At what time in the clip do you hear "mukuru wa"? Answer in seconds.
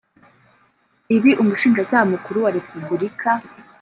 2.13-2.51